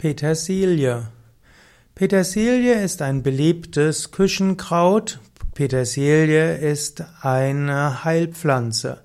[0.00, 1.08] Petersilie.
[1.94, 5.20] Petersilie ist ein beliebtes Küchenkraut.
[5.52, 9.02] Petersilie ist eine Heilpflanze.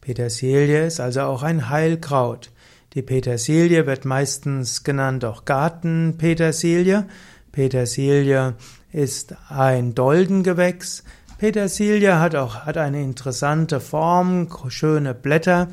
[0.00, 2.50] Petersilie ist also auch ein Heilkraut.
[2.94, 7.06] Die Petersilie wird meistens genannt auch Gartenpetersilie.
[7.52, 8.54] Petersilie
[8.90, 11.04] ist ein Doldengewächs.
[11.38, 15.68] Petersilie hat auch hat eine interessante Form, schöne Blätter.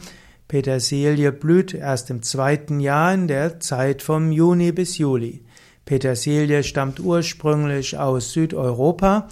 [0.50, 5.44] Petersilie blüht erst im zweiten Jahr in der Zeit vom Juni bis Juli.
[5.86, 9.28] Petersilie stammt ursprünglich aus Südeuropa,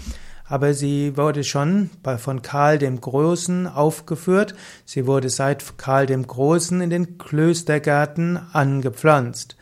[0.46, 1.90] aber sie wurde schon
[2.20, 4.54] von Karl dem Großen aufgeführt.
[4.86, 9.58] Sie wurde seit Karl dem Großen in den Klöstergärten angepflanzt.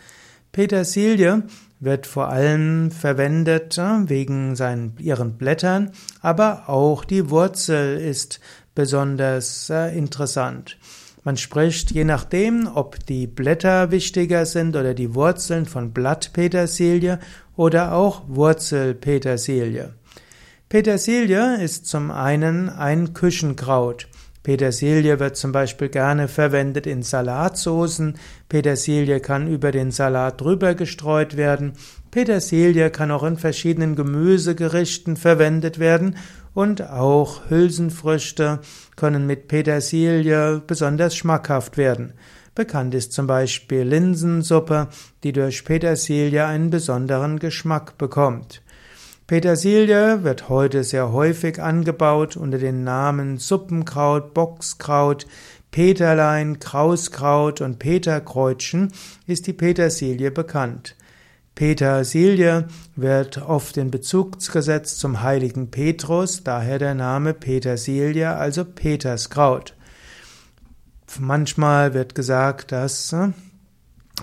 [0.51, 1.43] Petersilie
[1.79, 5.91] wird vor allem verwendet äh, wegen seinen, ihren Blättern,
[6.21, 8.41] aber auch die Wurzel ist
[8.73, 10.77] besonders äh, interessant.
[11.25, 17.17] Man spricht, je nachdem, ob die Blätter wichtiger sind oder die Wurzeln von Blattpetersilie
[17.55, 19.95] oder auch Wurzelpetersilie.
[20.69, 24.07] Petersilie ist zum einen ein Küchenkraut.
[24.45, 28.13] Petersilie wird zum Beispiel gerne verwendet in Salatsoßen.
[28.47, 31.73] Petersilie kann über den Salat drüber gestreut werden.
[32.11, 36.17] Petersilie kann auch in verschiedenen Gemüsegerichten verwendet werden
[36.53, 38.59] und auch Hülsenfrüchte
[38.95, 42.13] können mit Petersilie besonders schmackhaft werden.
[42.53, 44.89] Bekannt ist zum Beispiel Linsensuppe,
[45.23, 48.61] die durch Petersilie einen besonderen Geschmack bekommt.
[49.27, 55.25] Petersilie wird heute sehr häufig angebaut unter den Namen Suppenkraut, Boxkraut,
[55.71, 58.93] Peterlein, Krauskraut und Peterkreutchen
[59.25, 60.95] ist die Petersilie bekannt.
[61.55, 69.73] Petersilie wird oft in Bezug gesetzt zum heiligen Petrus, daher der Name Petersilie, also Peterskraut.
[71.19, 73.15] Manchmal wird gesagt, dass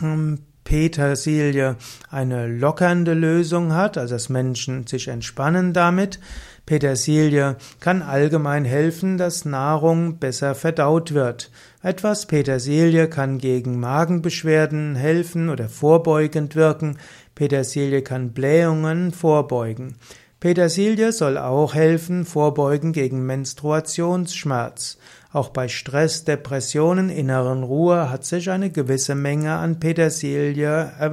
[0.01, 0.39] ähm,
[0.73, 1.77] Petersilie
[2.11, 6.19] eine lockernde Lösung hat, also dass Menschen sich entspannen damit.
[6.65, 11.51] Petersilie kann allgemein helfen, dass Nahrung besser verdaut wird.
[11.83, 16.97] Etwas Petersilie kann gegen Magenbeschwerden helfen oder vorbeugend wirken.
[17.35, 19.97] Petersilie kann Blähungen vorbeugen.
[20.41, 24.97] Petersilie soll auch helfen, vorbeugen gegen Menstruationsschmerz.
[25.33, 31.11] Auch bei Stress, Depressionen, inneren Ruhe hat sich eine gewisse Menge an Petersilie äh,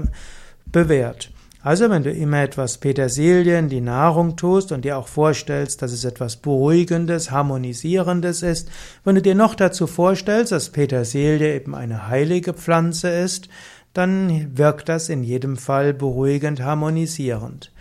[0.66, 1.32] bewährt.
[1.62, 5.92] Also wenn du immer etwas Petersilie in die Nahrung tust und dir auch vorstellst, dass
[5.92, 8.70] es etwas Beruhigendes, Harmonisierendes ist,
[9.04, 13.50] wenn du dir noch dazu vorstellst, dass Petersilie eben eine heilige Pflanze ist,
[13.94, 17.72] dann wirkt das in jedem Fall beruhigend, harmonisierend.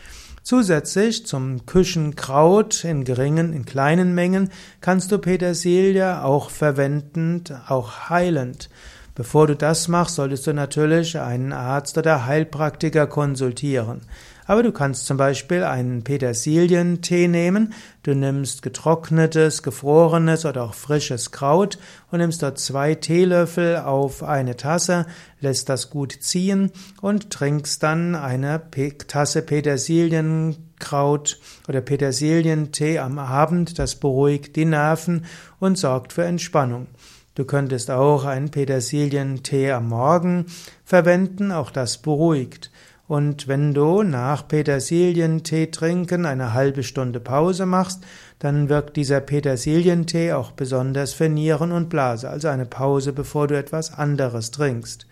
[0.48, 4.48] Zusätzlich zum Küchenkraut in geringen, in kleinen Mengen
[4.81, 8.70] kannst du Petersilie auch verwendend, auch heilend.
[9.14, 14.06] Bevor du das machst, solltest du natürlich einen Arzt oder Heilpraktiker konsultieren.
[14.48, 21.32] Aber du kannst zum Beispiel einen Petersilientee nehmen, du nimmst getrocknetes, gefrorenes oder auch frisches
[21.32, 21.78] Kraut
[22.10, 25.04] und nimmst dort zwei Teelöffel auf eine Tasse,
[25.41, 26.72] lässt das gut ziehen
[27.03, 28.62] und trinkst dann eine
[29.06, 31.38] Tasse Petersilienkraut
[31.69, 35.26] oder Petersilientee am Abend, das beruhigt die Nerven
[35.60, 36.86] und sorgt für Entspannung.
[37.34, 40.47] Du könntest auch einen Petersilientee am Morgen
[40.86, 42.70] verwenden, auch das beruhigt.
[43.09, 48.05] Und wenn du nach Petersilientee trinken eine halbe Stunde Pause machst,
[48.39, 53.57] dann wirkt dieser Petersilientee auch besonders für Nieren und Blase, also eine Pause, bevor du
[53.57, 55.07] etwas anderes trinkst.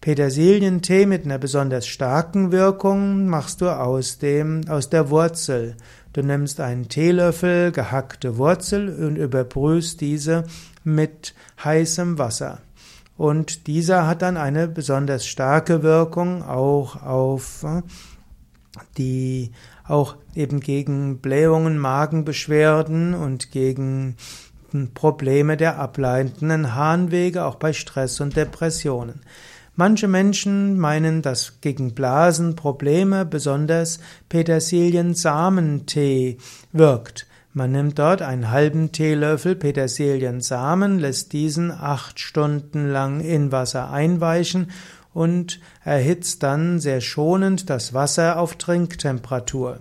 [0.00, 5.76] Petersilientee mit einer besonders starken Wirkung machst du aus dem, aus der Wurzel.
[6.12, 10.44] Du nimmst einen Teelöffel gehackte Wurzel und überbrühst diese
[10.84, 12.60] mit heißem Wasser.
[13.16, 17.82] Und dieser hat dann eine besonders starke Wirkung auch auf äh,
[18.98, 19.52] die,
[19.84, 24.16] auch eben gegen Blähungen, Magenbeschwerden und gegen
[24.92, 29.22] Probleme der ableitenden Harnwege, auch bei Stress und Depressionen.
[29.74, 36.38] Manche Menschen meinen, dass gegen Blasenprobleme besonders Petersilien-Samentee
[36.72, 37.26] wirkt.
[37.56, 44.70] Man nimmt dort einen halben Teelöffel Petersiliensamen, lässt diesen acht Stunden lang in Wasser einweichen
[45.14, 49.78] und erhitzt dann sehr schonend das Wasser auf Trinktemperatur.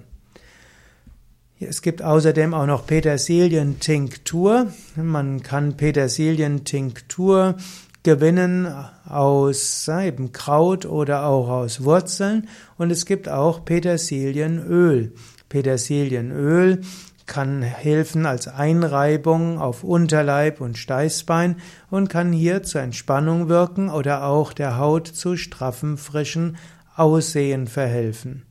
[1.60, 4.68] Es gibt außerdem auch noch Petersilientinktur.
[4.96, 7.56] Man kann Petersilientinktur
[8.04, 8.74] gewinnen
[9.06, 15.12] aus eben Kraut oder auch aus Wurzeln und es gibt auch Petersilienöl.
[15.50, 16.80] Petersilienöl
[17.26, 21.58] kann helfen als Einreibung auf Unterleib und Steißbein
[21.90, 26.58] und kann hier zur Entspannung wirken oder auch der Haut zu straffen, frischen
[26.96, 28.44] Aussehen verhelfen.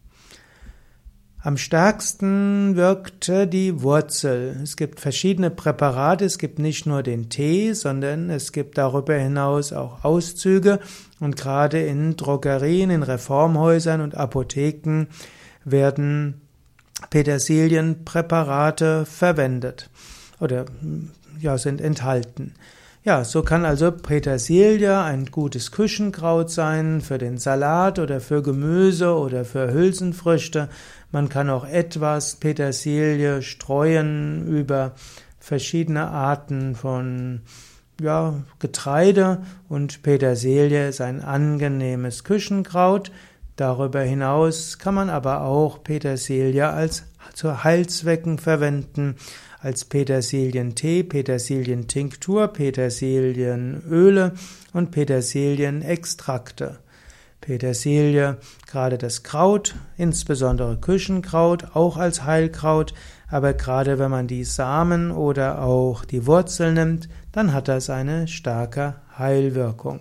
[1.45, 4.59] Am stärksten wirkte die Wurzel.
[4.63, 6.25] Es gibt verschiedene Präparate.
[6.25, 10.81] Es gibt nicht nur den Tee, sondern es gibt darüber hinaus auch Auszüge.
[11.21, 15.09] Und gerade in Drogerien, in Reformhäusern und Apotheken
[15.67, 16.44] werden
[17.11, 19.91] Petersilienpräparate verwendet
[20.41, 20.67] oder
[21.41, 22.55] ja, sind enthalten.
[23.05, 29.15] Ja, so kann also Petersilie ein gutes Küchenkraut sein für den Salat oder für Gemüse
[29.15, 30.71] oder für Hülsenfrüchte.
[31.13, 34.93] Man kann auch etwas Petersilie streuen über
[35.39, 37.43] verschiedene Arten von
[38.01, 43.13] ja, Getreide und Petersilie ist ein angenehmes Küchenkraut.
[43.57, 47.05] Darüber hinaus kann man aber auch Petersilie als
[47.35, 49.17] zu Heilzwecken verwenden,
[49.61, 54.33] als Petersilientee, Petersilientinktur, Petersilienöle
[54.73, 56.81] und Petersilienextrakte.
[57.41, 62.95] Petersilie, gerade das Kraut, insbesondere Küchenkraut, auch als Heilkraut,
[63.29, 68.29] aber gerade wenn man die Samen oder auch die Wurzel nimmt, dann hat das eine
[68.29, 70.01] starke Heilwirkung.